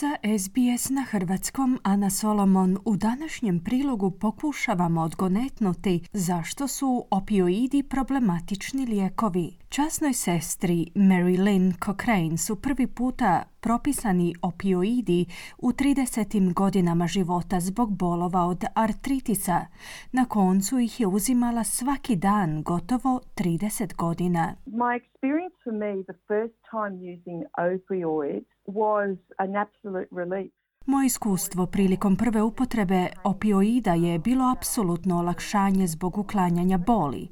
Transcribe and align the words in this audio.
Za 0.00 0.16
SBS 0.38 0.90
na 0.90 1.02
hrvatskom 1.10 1.78
Ana 1.82 2.10
Solomon 2.10 2.78
u 2.84 2.96
današnjem 2.96 3.60
prilogu 3.64 4.10
pokušavamo 4.10 5.00
odgonetnuti 5.00 6.08
zašto 6.12 6.68
su 6.68 7.06
opioidi 7.10 7.82
problematični 7.90 8.86
lijekovi. 8.86 9.46
Časnoj 9.68 10.12
sestri 10.12 10.86
Mary 10.94 11.38
Lynn 11.38 11.84
Cochrane 11.84 12.36
su 12.36 12.62
prvi 12.62 12.86
puta 12.86 13.42
propisani 13.60 14.34
opioidi 14.42 15.26
u 15.58 15.68
30. 15.72 16.52
godinama 16.52 17.06
života 17.06 17.60
zbog 17.60 17.96
bolova 17.96 18.42
od 18.46 18.64
artritisa. 18.74 19.66
Na 20.12 20.24
koncu 20.24 20.78
ih 20.78 21.00
je 21.00 21.06
uzimala 21.06 21.64
svaki 21.64 22.16
dan 22.16 22.62
gotovo 22.62 23.20
30 23.36 23.96
godina. 23.96 24.54
My 24.66 25.00
experience 25.00 25.56
for 25.64 25.72
me 25.72 25.92
the 26.10 26.18
first 26.28 26.56
time 26.72 26.94
using 27.12 27.40
opioids 27.58 28.53
was 28.66 29.16
an 29.38 29.56
absolute 29.56 30.08
relief. 30.10 30.52
Moje 30.86 31.06
iskustvo 31.06 31.66
prilikom 31.66 32.16
prve 32.16 32.42
upotrebe 32.42 33.08
opioida 33.24 33.94
je 33.94 34.18
bilo 34.18 34.50
apsolutno 34.50 35.18
olakšanje 35.18 35.86
zbog 35.86 36.18
uklanjanja 36.18 36.78
boli 36.78 37.28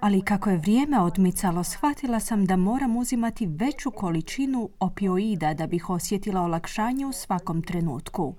ali 0.00 0.22
kako 0.22 0.50
je 0.50 0.56
vrijeme 0.56 1.00
odmicalo, 1.00 1.64
shvatila 1.64 2.20
sam 2.20 2.46
da 2.46 2.56
moram 2.56 2.96
uzimati 2.96 3.46
veću 3.46 3.90
količinu 3.90 4.70
opioida 4.80 5.54
da 5.54 5.66
bih 5.66 5.90
osjetila 5.90 6.40
olakšanje 6.40 7.06
u 7.06 7.12
svakom 7.12 7.62
trenutku. 7.62 8.34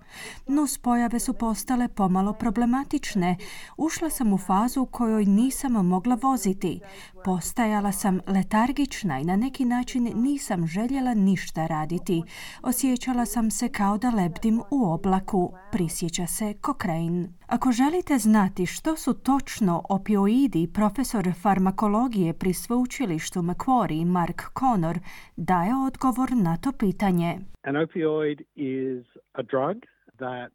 Nus 0.47 0.77
pojave 0.77 1.19
su 1.19 1.33
postale 1.33 1.87
pomalo 1.87 2.33
problematične. 2.33 3.37
Ušla 3.77 4.09
sam 4.09 4.33
u 4.33 4.37
fazu 4.37 4.81
u 4.81 4.85
kojoj 4.85 5.25
nisam 5.25 5.71
mogla 5.71 6.17
voziti. 6.21 6.79
Postajala 7.23 7.91
sam 7.91 8.19
letargična 8.27 9.19
i 9.19 9.25
na 9.25 9.35
neki 9.35 9.65
način 9.65 10.11
nisam 10.15 10.67
željela 10.67 11.13
ništa 11.13 11.67
raditi. 11.67 12.23
Osjećala 12.61 13.25
sam 13.25 13.51
se 13.51 13.69
kao 13.69 13.97
da 13.97 14.09
lebdim 14.09 14.61
u 14.71 14.85
oblaku, 14.85 15.51
prisjeća 15.71 16.27
se 16.27 16.53
Cochrane. 16.65 17.29
Ako 17.47 17.71
želite 17.71 18.17
znati 18.17 18.65
što 18.65 18.95
su 18.95 19.13
točno 19.13 19.83
opioidi, 19.89 20.67
profesor 20.73 21.33
farmakologije 21.51 22.33
pri 22.33 22.53
sveučilištu 22.53 23.41
Macquarie 23.41 24.05
Mark 24.05 24.41
Connor 24.59 24.97
daje 25.35 25.71
odgovor 25.87 26.29
na 26.47 26.53
to 26.63 26.71
pitanje. 26.83 27.31
An 27.69 27.75
opioid 27.75 28.39
is 28.55 29.05
a 29.39 29.43
drug 29.53 29.75
that 30.23 30.53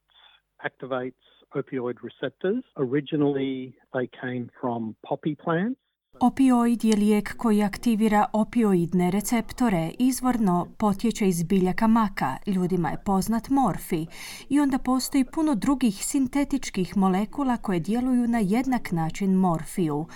activates 0.68 1.24
opioid 1.60 1.96
receptors. 2.08 2.64
Originally 2.86 3.54
they 3.94 4.06
came 4.22 4.44
from 4.60 4.80
poppy 5.08 5.34
plants. 5.44 5.85
Opioid 6.20 6.84
je 6.84 6.96
lijek 6.96 7.36
koji 7.36 7.62
aktivira 7.62 8.26
opioidne 8.32 9.10
receptore, 9.10 9.92
izvorno 9.98 10.66
potječe 10.78 11.28
iz 11.28 11.42
biljaka 11.42 11.86
maka, 11.86 12.36
ljudima 12.46 12.90
je 12.90 13.02
poznat 13.04 13.48
morfi 13.48 14.06
i 14.48 14.60
onda 14.60 14.78
postoji 14.78 15.24
puno 15.24 15.54
drugih 15.54 16.06
sintetičkih 16.06 16.96
molekula 16.96 17.56
koje 17.56 17.80
djeluju 17.80 18.28
na 18.28 18.38
jednak 18.38 18.92
način 18.92 19.34
morfiju. 19.34 20.06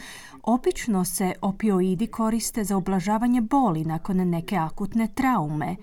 Obično 0.42 1.04
se 1.04 1.32
opioidi 1.42 2.06
koriste 2.06 2.64
za 2.64 2.76
ublažavanje 2.76 3.40
boli 3.40 3.84
nakon 3.84 4.16
neke 4.16 4.56
akutne 4.56 5.08
traume. 5.14 5.76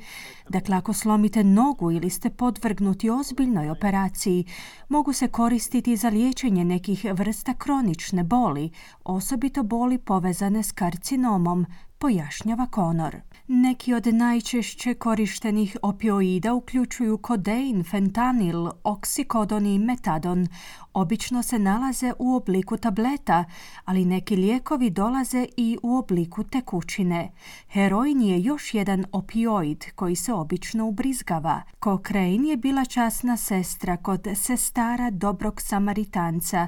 Dakle, 0.50 0.76
ako 0.76 0.94
slomite 0.94 1.44
nogu 1.44 1.92
ili 1.92 2.10
ste 2.10 2.30
podvrgnuti 2.30 3.10
ozbiljnoj 3.10 3.70
operaciji, 3.70 4.46
mogu 4.90 5.14
se 5.14 5.28
koristiti 5.28 5.96
za 5.96 6.10
liječenje 6.10 6.66
nekih 6.66 7.06
vrsta 7.14 7.54
kronične 7.54 8.24
boli, 8.24 8.70
osobito 9.04 9.64
boli 9.64 9.98
povezane 10.08 10.64
s 10.64 10.72
karcinomom, 10.72 11.66
pojašnjava 11.98 12.66
Konor. 12.66 13.16
Neki 13.48 13.94
od 13.94 14.08
najčešće 14.08 14.94
korištenih 14.94 15.78
opioida 15.82 16.54
uključuju 16.54 17.18
kodein, 17.18 17.84
fentanil, 17.84 18.70
oksikodon 18.84 19.66
i 19.66 19.80
metadon. 19.80 20.48
Obično 20.94 21.44
se 21.44 21.60
nalaze 21.60 22.14
u 22.20 22.36
obliku 22.36 22.78
tableta, 22.78 23.46
ali 23.86 24.06
neki 24.06 24.36
lijekovi 24.36 24.90
dolaze 24.90 25.46
i 25.58 25.78
u 25.84 25.96
obliku 25.96 26.44
tekućine. 26.44 27.32
Heroin 27.70 28.22
je 28.22 28.42
još 28.42 28.74
jedan 28.74 29.06
opioid 29.12 29.86
koji 29.96 30.16
se 30.16 30.34
obično 30.34 30.88
ubrizgava. 30.88 31.62
Cochrane 31.84 32.50
je 32.50 32.58
bila 32.58 32.86
časna 32.86 33.38
sestra 33.38 33.98
kod 33.98 34.28
sestara 34.36 35.10
dobrog 35.10 35.62
samaritanca 35.62 36.68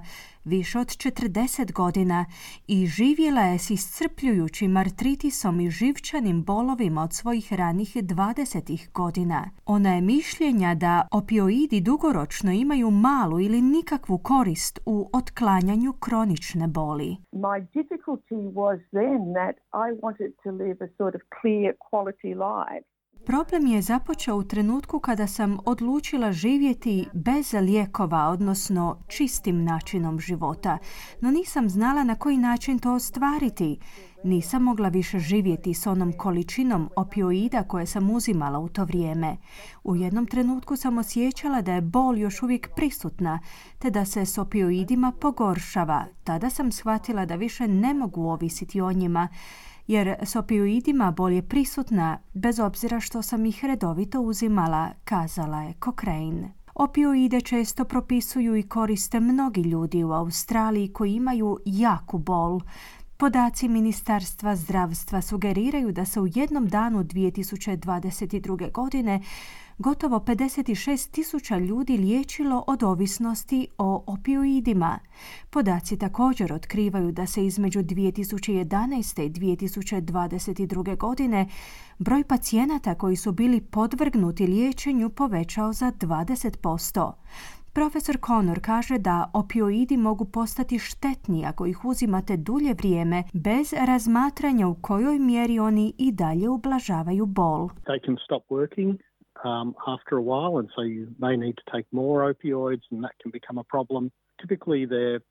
više 0.50 0.80
od 0.80 0.88
40 0.88 1.74
godina 1.74 2.26
i 2.68 2.86
živjela 2.86 3.42
je 3.42 3.58
s 3.60 3.70
iscrpljujućim 3.70 4.78
artritisom 4.78 5.60
i 5.60 5.70
živčanim 5.70 6.44
bolovima 6.44 7.02
od 7.04 7.14
svojih 7.14 7.54
ranih 7.54 7.96
20 7.96 8.92
godina. 8.92 9.50
Ona 9.66 9.96
je 9.96 10.02
mišljenja 10.02 10.76
da 10.76 11.08
opioidi 11.12 11.82
dugoročno 11.82 12.52
imaju 12.52 12.92
malu 12.92 13.40
ili 13.40 13.62
nikakvu 13.62 14.18
korist 14.18 14.80
u 14.86 15.10
otklanjanju 15.14 15.94
kronične 15.94 16.68
boli. 16.68 17.18
My 17.32 17.58
difficulty 17.80 18.42
was 18.62 18.80
then 19.00 19.22
that 19.40 19.56
I 19.86 19.88
wanted 20.04 20.32
to 20.44 20.50
live 20.52 20.78
a 20.88 20.90
sort 20.98 21.16
of 21.16 21.22
clear 21.42 21.74
quality 21.90 22.32
life. 22.48 22.99
Problem 23.30 23.68
je 23.68 23.82
započeo 23.82 24.36
u 24.36 24.44
trenutku 24.44 25.00
kada 25.00 25.28
sam 25.28 25.58
odlučila 25.66 26.32
živjeti 26.32 27.06
bez 27.14 27.54
lijekova, 27.54 28.28
odnosno 28.28 28.98
čistim 29.08 29.64
načinom 29.64 30.20
života, 30.20 30.78
no 31.22 31.32
nisam 31.32 31.70
znala 31.70 32.04
na 32.04 32.16
koji 32.16 32.38
način 32.38 32.80
to 32.80 32.94
ostvariti. 32.94 33.80
Nisam 34.24 34.64
mogla 34.64 34.90
više 34.90 35.20
živjeti 35.20 35.74
s 35.74 35.88
onom 35.88 36.14
količinom 36.14 36.90
opioida 36.96 37.64
koje 37.64 37.86
sam 37.86 38.10
uzimala 38.10 38.60
u 38.60 38.70
to 38.70 38.86
vrijeme. 38.86 39.38
U 39.84 39.96
jednom 39.96 40.26
trenutku 40.26 40.76
sam 40.76 40.98
osjećala 40.98 41.62
da 41.62 41.74
je 41.74 41.82
bol 41.82 42.18
još 42.18 42.44
uvijek 42.44 42.70
prisutna, 42.76 43.40
te 43.80 43.90
da 43.90 44.06
se 44.06 44.26
s 44.26 44.38
opioidima 44.38 45.12
pogoršava. 45.12 46.06
Tada 46.24 46.50
sam 46.50 46.72
shvatila 46.72 47.26
da 47.26 47.36
više 47.36 47.68
ne 47.68 47.94
mogu 47.94 48.30
ovisiti 48.30 48.82
o 48.82 48.92
njima, 48.92 49.28
jer 49.88 50.16
s 50.24 50.36
opioidima 50.36 51.12
bolje 51.12 51.42
prisutna, 51.42 52.20
bez 52.34 52.60
obzira 52.60 53.00
što 53.00 53.22
sam 53.22 53.46
ih 53.46 53.66
redovito 53.66 54.22
uzimala, 54.22 54.90
kazala 55.04 55.62
je 55.62 55.74
Cochrane. 55.84 56.54
Opioide 56.76 57.42
često 57.42 57.86
propisuju 57.86 58.56
i 58.56 58.64
koriste 58.64 59.20
mnogi 59.20 59.62
ljudi 59.62 60.04
u 60.04 60.12
Australiji 60.12 60.94
koji 60.94 61.14
imaju 61.14 61.58
jaku 61.66 62.18
bol. 62.18 62.62
Podaci 63.20 63.68
Ministarstva 63.68 64.56
zdravstva 64.56 65.22
sugeriraju 65.22 65.92
da 65.92 66.06
se 66.06 66.22
u 66.22 66.28
jednom 66.36 66.68
danu 66.68 67.04
2022. 67.04 68.72
godine 68.72 69.22
gotovo 69.78 70.20
56 70.20 71.12
tisuća 71.12 71.58
ljudi 71.58 71.98
liječilo 71.98 72.64
od 72.68 72.84
ovisnosti 72.84 73.68
o 73.78 74.04
opioidima. 74.08 75.00
Podaci 75.50 75.98
također 75.98 76.54
otkrivaju 76.54 77.12
da 77.12 77.26
se 77.26 77.46
između 77.46 77.80
2011. 77.80 79.22
i 79.26 79.30
2022. 79.30 80.98
godine 80.98 81.48
broj 81.98 82.24
pacijenata 82.24 82.96
koji 82.96 83.16
su 83.16 83.32
bili 83.32 83.62
podvrgnuti 83.62 84.48
liječenju 84.48 85.10
povećao 85.10 85.74
za 85.74 85.92
20%. 85.92 87.12
Profesor 87.80 88.18
Connor 88.28 88.60
kaže 88.62 88.98
da 88.98 89.32
opioidi 89.34 89.98
mogu 89.98 90.26
postati 90.26 90.80
štetni 90.80 91.46
ako 91.46 91.66
ih 91.66 91.86
uzimate 91.86 92.38
dulje 92.38 92.74
vrijeme 92.74 93.24
bez 93.34 93.74
razmatranja 93.74 94.68
u 94.68 94.76
kojoj 94.82 95.20
mjeri 95.20 95.60
oni 95.60 95.94
i 95.98 96.12
dalje 96.12 96.50
ublažavaju 96.50 97.26
bol. 97.26 97.62
They 97.92 98.06
can 98.06 98.18
stop 98.26 98.44
working 98.50 98.90
um, 99.50 99.68
after 99.96 100.14
a 100.22 100.26
while 100.32 100.54
and 100.60 100.70
so 100.76 100.82
you 100.82 101.04
may 101.26 101.38
need 101.46 101.56
to 101.62 101.66
take 101.74 101.88
more 101.92 102.18
opioids 102.34 102.86
and 102.92 103.00
that 103.06 103.16
can 103.22 103.32
become 103.38 103.58
a 103.64 103.68
problem. 103.74 104.04
Typically 104.42 104.82
they're 104.92 105.22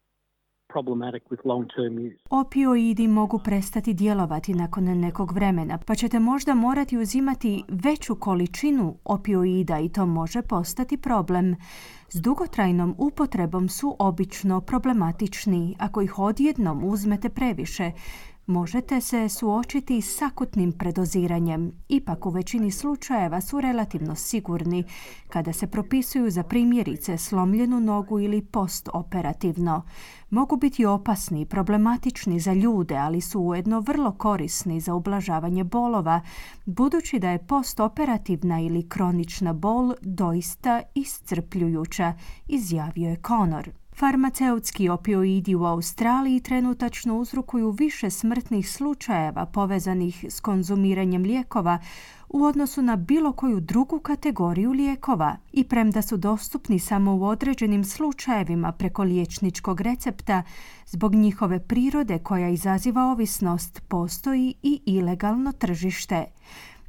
Opioidi 2.31 3.09
mogu 3.09 3.39
prestati 3.39 3.95
djelovati 3.95 4.55
nakon 4.55 4.85
nekog 4.85 5.33
vremena, 5.33 5.79
pa 5.87 5.95
ćete 5.95 6.19
možda 6.19 6.55
morati 6.55 6.99
uzimati 6.99 7.65
veću 7.69 8.15
količinu 8.15 8.97
opioida 9.05 9.79
i 9.79 9.89
to 9.89 10.07
može 10.07 10.43
postati 10.43 10.97
problem. 10.97 11.57
S 12.09 12.15
dugotrajnom 12.15 12.95
upotrebom 12.99 13.69
su 13.69 13.97
obično 13.99 14.61
problematični 14.61 15.77
ako 15.79 16.03
ih 16.03 16.19
odjednom 16.19 16.85
uzmete 16.85 17.29
previše, 17.29 17.93
možete 18.49 19.01
se 19.01 19.29
suočiti 19.29 20.03
s 20.03 20.23
akutnim 20.23 20.73
predoziranjem. 20.73 21.73
Ipak 21.89 22.27
u 22.27 22.31
većini 22.31 22.71
slučajeva 22.71 23.41
su 23.41 23.61
relativno 23.61 24.15
sigurni 24.15 24.85
kada 25.29 25.53
se 25.53 25.67
propisuju 25.67 26.31
za 26.31 26.43
primjerice 26.43 27.19
slomljenu 27.19 27.81
nogu 27.81 28.21
ili 28.21 28.43
postoperativno. 28.43 29.83
Mogu 30.31 30.57
biti 30.57 30.85
opasni 30.85 31.41
i 31.41 31.47
problematični 31.47 32.41
za 32.41 32.53
ljude, 32.53 32.97
ali 32.97 33.21
su 33.21 33.41
ujedno 33.41 33.81
vrlo 33.81 34.13
korisni 34.13 34.81
za 34.81 34.95
ublažavanje 34.95 35.65
bolova, 35.65 36.21
budući 36.67 37.19
da 37.19 37.31
je 37.31 37.47
postoperativna 37.47 38.61
ili 38.61 38.89
kronična 38.89 39.53
bol 39.53 39.95
doista 40.03 40.83
iscrpljujuća, 40.95 42.13
izjavio 42.47 43.11
je 43.11 43.17
Conor. 43.27 43.71
Farmaceutski 43.99 44.89
opioidi 44.89 45.55
u 45.55 45.65
Australiji 45.65 46.41
trenutačno 46.41 47.19
uzrokuju 47.19 47.71
više 47.71 48.11
smrtnih 48.11 48.71
slučajeva 48.71 49.47
povezanih 49.47 50.25
s 50.29 50.41
konzumiranjem 50.41 51.23
lijekova 51.23 51.79
u 52.29 52.45
odnosu 52.45 52.83
na 52.83 52.97
bilo 52.97 53.33
koju 53.33 53.61
drugu 53.61 54.01
kategoriju 54.01 54.73
lijekova 54.73 55.37
i 55.53 55.65
premda 55.65 56.03
su 56.03 56.17
dostupni 56.17 56.79
samo 56.79 57.17
u 57.17 57.25
određenim 57.25 57.85
slučajevima 57.85 58.73
preko 58.73 59.03
liječničkog 59.03 59.81
recepta, 59.81 60.43
zbog 60.87 61.15
njihove 61.15 61.59
prirode 61.61 62.19
koja 62.19 62.49
izaziva 62.49 63.03
ovisnost 63.03 63.83
postoji 63.89 64.55
i 64.63 64.81
ilegalno 64.87 65.53
tržište. 65.53 66.25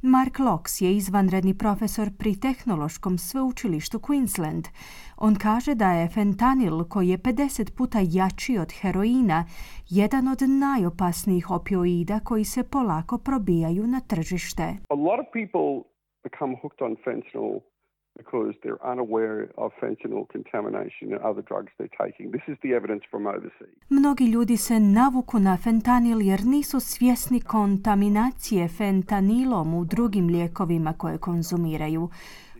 Mark 0.02 0.38
Locks 0.38 0.80
je 0.80 0.96
izvanredni 0.96 1.54
profesor 1.58 2.08
pri 2.18 2.32
tehnološkom 2.40 3.18
sveučilištu 3.18 3.98
Queensland. 3.98 4.68
On 5.16 5.34
kaže 5.34 5.74
da 5.74 5.92
je 5.92 6.08
fentanil, 6.08 6.84
koji 6.84 7.08
je 7.08 7.18
50 7.18 7.76
puta 7.76 7.98
jači 8.02 8.58
od 8.58 8.72
heroina, 8.80 9.44
jedan 9.88 10.28
od 10.28 10.38
najopasnijih 10.48 11.50
opioida 11.50 12.20
koji 12.20 12.44
se 12.44 12.62
polako 12.64 13.18
probijaju 13.18 13.86
na 13.86 14.00
tržište. 14.00 14.62
A 14.88 14.94
lot 14.94 15.20
of 15.20 15.26
people 15.32 15.90
become 16.24 16.56
hooked 16.62 16.80
on 16.82 16.96
fentanyl 17.04 17.60
because 18.16 18.54
they're 18.62 18.92
unaware 18.92 19.48
of 19.56 19.72
fentanyl 19.80 20.24
contamination 20.32 21.12
and 21.12 21.20
other 21.30 21.42
drugs 21.50 21.72
they're 21.78 21.96
taking. 22.04 22.30
This 22.30 22.46
is 22.48 22.56
the 22.62 22.72
evidence 22.78 23.04
from 23.10 23.26
overseas. 23.26 23.74
Mnogi 23.88 24.24
ljudi 24.24 24.56
se 24.56 24.80
navuku 24.80 25.38
na 25.38 25.56
fentanil 25.56 26.20
jer 26.22 26.40
nisu 26.44 26.80
svjesni 26.80 27.40
kontaminacije 27.40 28.68
fentanilom 28.68 29.74
u 29.74 29.84
drugim 29.84 30.26
lijekovima 30.26 30.92
koje 30.92 31.18
konzumiraju. 31.18 32.08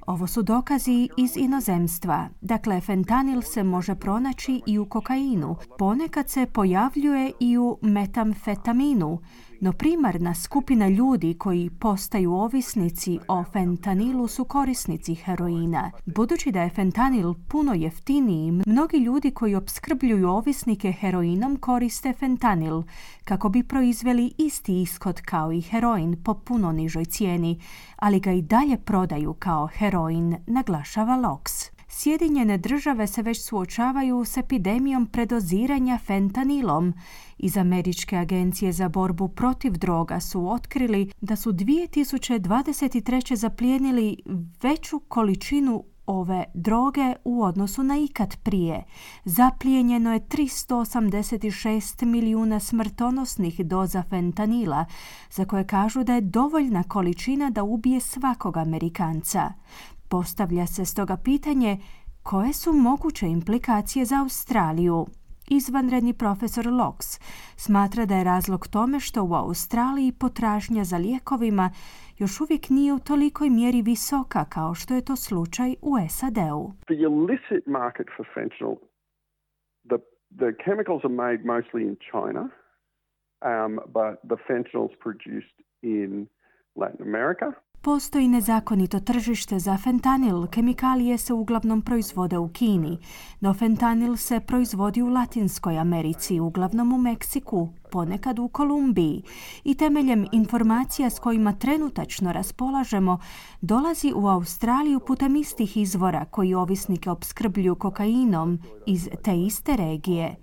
Ovo 0.07 0.27
su 0.27 0.43
dokazi 0.43 1.09
iz 1.17 1.37
inozemstva. 1.37 2.29
Dakle, 2.41 2.81
fentanil 2.81 3.43
se 3.43 3.63
može 3.63 3.95
pronaći 3.95 4.63
i 4.67 4.79
u 4.79 4.87
kokainu. 4.87 5.57
Ponekad 5.79 6.29
se 6.29 6.47
pojavljuje 6.47 7.33
i 7.41 7.59
u 7.59 7.79
metamfetaminu 7.83 9.21
no 9.61 9.73
primarna 9.73 10.35
skupina 10.35 10.89
ljudi 10.89 11.35
koji 11.35 11.71
postaju 11.71 12.33
ovisnici 12.33 13.19
o 13.29 13.45
fentanilu 13.45 14.29
su 14.29 14.45
korisnici 14.45 15.15
heroina. 15.15 15.91
Budući 16.07 16.53
da 16.53 16.63
je 16.63 16.71
fentanil 16.71 17.35
puno 17.49 17.75
jeftiniji, 17.75 18.53
mnogi 18.67 18.97
ljudi 18.97 19.31
koji 19.31 19.55
opskrbljuju 19.55 20.29
ovisnike 20.29 20.93
heroinom 20.93 21.57
koriste 21.57 22.13
fentanil 22.13 22.83
kako 23.25 23.49
bi 23.49 23.63
proizveli 23.63 24.33
isti 24.39 24.83
ishod 24.83 25.21
kao 25.21 25.53
i 25.53 25.61
heroin 25.61 26.23
po 26.25 26.35
puno 26.35 26.73
nižoj 26.73 27.05
cijeni, 27.05 27.61
ali 27.97 28.21
ga 28.21 28.33
i 28.33 28.43
dalje 28.43 28.77
prodaju 28.77 29.35
kao 29.35 29.67
heroin, 29.67 29.90
naglašava 30.47 31.17
Lox. 31.17 31.71
Sjedinjene 31.89 32.59
države 32.59 33.07
se 33.07 33.23
već 33.23 33.45
suočavaju 33.45 34.25
s 34.25 34.37
epidemijom 34.37 35.07
predoziranja 35.07 35.99
fentanilom. 36.07 36.95
Iz 37.39 37.57
Američke 37.57 38.17
agencije 38.17 38.73
za 38.73 38.89
borbu 38.89 39.29
protiv 39.29 39.73
droga 39.73 40.21
su 40.21 40.49
otkrili 40.51 41.13
da 41.21 41.37
su 41.37 41.53
2023. 41.53 43.35
zaplijenili 43.35 44.17
veću 44.63 45.01
količinu 45.01 45.85
ove 46.11 46.45
droge 46.55 47.15
u 47.25 47.43
odnosu 47.43 47.83
na 47.83 47.99
ikad 47.99 48.37
prije. 48.43 48.85
Zaplijenjeno 49.25 50.13
je 50.13 50.21
386 50.21 52.05
milijuna 52.05 52.61
smrtonosnih 52.61 53.67
doza 53.67 54.03
fentanila, 54.03 54.85
za 55.31 55.45
koje 55.45 55.67
kažu 55.67 56.05
da 56.05 56.15
je 56.15 56.21
dovoljna 56.21 56.83
količina 56.83 57.51
da 57.51 57.63
ubije 57.63 58.01
svakog 58.01 58.57
Amerikanca. 58.57 59.53
Postavlja 60.09 60.67
se 60.67 60.85
stoga 60.85 61.17
pitanje 61.17 61.79
koje 62.23 62.53
su 62.53 62.73
moguće 62.73 63.29
implikacije 63.29 64.05
za 64.05 64.21
Australiju. 64.21 65.07
Izvanredni 65.59 66.15
profesor 66.23 66.67
Lox 66.81 66.99
smatra 67.57 68.07
da 68.07 68.15
je 68.15 68.25
razlog 68.25 68.63
tome 68.75 69.01
što 69.01 69.21
u 69.25 69.35
Australiji 69.35 70.13
potražnja 70.21 70.85
za 70.85 70.97
lijekovima 70.97 71.67
još 72.19 72.41
uvijek 72.41 72.65
nije 72.77 72.93
u 72.93 73.05
tolikoj 73.11 73.49
mjeri 73.51 73.83
visoka 73.83 74.43
kao 74.55 74.75
što 74.75 74.95
je 74.95 75.05
to 75.09 75.17
slučaj 75.17 75.71
u 75.91 75.93
SAD-u. 76.17 76.63
The 76.91 76.99
illicit 77.09 77.63
market 77.67 78.09
for 78.17 78.27
fentanyl, 78.35 78.75
the, 79.91 79.99
the 80.43 80.51
chemicals 80.65 81.03
are 81.09 81.17
made 81.25 81.41
mostly 81.55 81.83
in 81.89 81.97
China, 82.11 82.43
um, 83.51 83.73
but 83.97 84.13
the 84.31 84.39
fentanyl 84.49 84.87
is 84.91 84.97
produced 85.07 85.57
in 85.83 86.11
Latin 86.81 87.03
America. 87.11 87.47
Postoji 87.83 88.29
nezakonito 88.29 89.01
tržište 89.01 89.59
za 89.59 89.79
fentanil. 89.79 90.47
Kemikalije 90.47 91.19
se 91.19 91.33
uglavnom 91.33 91.83
proizvode 91.83 92.39
u 92.39 92.49
Kini, 92.49 92.99
no 93.41 93.55
fentanil 93.55 94.17
se 94.17 94.41
proizvodi 94.41 95.03
u 95.03 95.09
Latinskoj 95.09 95.79
Americi, 95.79 96.41
uglavnom 96.41 96.93
u 96.93 96.99
Meksiku, 96.99 97.69
ponekad 97.93 98.39
u 98.39 98.49
Kolumbiji 98.49 99.23
i 99.65 99.75
temeljem 99.75 100.27
informacija 100.33 101.11
s 101.11 101.19
kojima 101.19 101.53
trenutačno 101.53 102.33
raspolažemo 102.33 103.19
dolazi 103.61 104.13
u 104.17 104.27
Australiju 104.27 105.01
putem 105.01 105.37
istih 105.37 105.77
izvora 105.77 106.25
koji 106.25 106.55
ovisnike 106.55 107.11
opskrbljuju 107.11 107.75
kokainom 107.75 108.59
iz 108.87 109.09
te 109.25 109.37
iste 109.37 109.77
regije. 109.77 110.37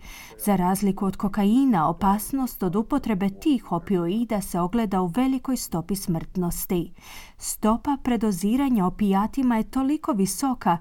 Za 0.45 0.55
razliku 0.55 1.05
od 1.05 1.17
kokaina, 1.17 1.89
opasnost 1.89 2.63
od 2.63 2.75
upotrebe 2.75 3.29
tih 3.29 3.71
opioida 3.71 4.41
se 4.41 4.59
ogleda 4.59 5.01
u 5.01 5.07
velikoj 5.07 5.57
stopi 5.57 5.95
smrtnosti. 5.95 6.91
Stopa 7.37 7.97
predoziranja 8.03 8.85
opijatima 8.85 9.57
je 9.57 9.71
toliko 9.71 10.11
visoka 10.11 10.77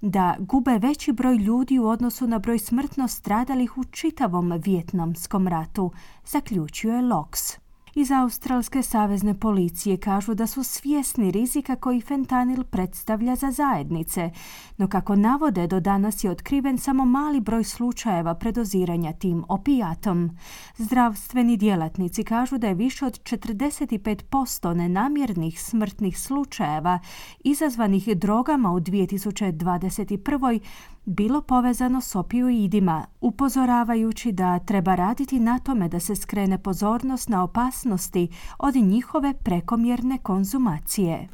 da 0.00 0.36
gube 0.38 0.78
veći 0.78 1.12
broj 1.12 1.36
ljudi 1.36 1.78
u 1.78 1.86
odnosu 1.86 2.26
na 2.26 2.38
broj 2.38 2.58
smrtno 2.58 3.08
stradalih 3.08 3.78
u 3.78 3.84
čitavom 3.84 4.52
Vjetnamskom 4.64 5.48
ratu, 5.48 5.90
zaključuje 6.26 7.02
Loks. 7.02 7.65
Iz 7.98 8.10
Australske 8.10 8.82
savezne 8.82 9.34
policije 9.40 9.96
kažu 9.96 10.34
da 10.34 10.46
su 10.46 10.62
svjesni 10.62 11.30
rizika 11.30 11.76
koji 11.76 12.00
fentanil 12.00 12.64
predstavlja 12.64 13.36
za 13.36 13.50
zajednice, 13.50 14.30
no 14.76 14.88
kako 14.88 15.16
navode 15.16 15.66
do 15.66 15.80
danas 15.80 16.24
je 16.24 16.30
otkriven 16.30 16.78
samo 16.78 17.04
mali 17.04 17.40
broj 17.40 17.64
slučajeva 17.64 18.34
predoziranja 18.34 19.12
tim 19.12 19.44
opijatom. 19.48 20.30
Zdravstveni 20.76 21.56
djelatnici 21.56 22.24
kažu 22.24 22.58
da 22.58 22.68
je 22.68 22.74
više 22.74 23.06
od 23.06 23.20
45% 23.22 24.74
nenamjernih 24.74 25.62
smrtnih 25.62 26.18
slučajeva 26.18 26.98
izazvanih 27.44 28.08
drogama 28.08 28.72
u 28.72 28.80
2021 28.80 30.60
bilo 31.06 31.42
povezano 31.42 32.00
s 32.00 32.14
opioidima, 32.16 33.06
upozoravajući 33.20 34.32
da 34.32 34.58
treba 34.58 34.94
raditi 34.94 35.40
na 35.40 35.58
tome 35.58 35.88
da 35.88 36.00
se 36.00 36.16
skrene 36.16 36.62
pozornost 36.62 37.28
na 37.28 37.42
opasnosti 37.44 38.28
od 38.58 38.74
njihove 38.74 39.34
prekomjerne 39.44 40.18
konzumacije. 40.18 41.28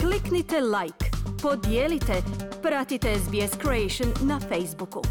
Kliknite 0.00 0.56
like, 0.60 1.10
podijelite, 1.42 2.22
pratite 2.62 3.14
SBS 3.18 3.58
Creation 3.62 4.28
na 4.28 4.40
Facebooku. 4.40 5.02